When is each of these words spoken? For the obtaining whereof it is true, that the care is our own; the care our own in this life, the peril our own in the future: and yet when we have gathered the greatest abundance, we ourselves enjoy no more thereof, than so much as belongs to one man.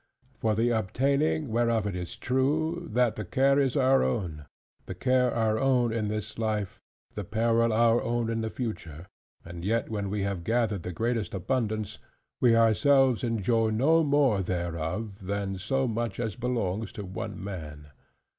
For 0.39 0.55
the 0.55 0.71
obtaining 0.71 1.49
whereof 1.49 1.85
it 1.85 1.95
is 1.95 2.15
true, 2.15 2.87
that 2.91 3.13
the 3.17 3.23
care 3.23 3.59
is 3.59 3.75
our 3.77 4.01
own; 4.01 4.47
the 4.87 4.95
care 4.95 5.31
our 5.31 5.59
own 5.59 5.93
in 5.93 6.07
this 6.07 6.39
life, 6.39 6.79
the 7.13 7.23
peril 7.23 7.71
our 7.71 8.01
own 8.01 8.27
in 8.27 8.41
the 8.41 8.49
future: 8.49 9.05
and 9.45 9.63
yet 9.63 9.89
when 9.91 10.09
we 10.09 10.23
have 10.23 10.43
gathered 10.43 10.81
the 10.81 10.91
greatest 10.91 11.35
abundance, 11.35 11.99
we 12.39 12.55
ourselves 12.55 13.23
enjoy 13.23 13.69
no 13.69 14.03
more 14.03 14.41
thereof, 14.41 15.19
than 15.27 15.59
so 15.59 15.87
much 15.87 16.19
as 16.19 16.35
belongs 16.35 16.91
to 16.93 17.05
one 17.05 17.37
man. 17.39 17.91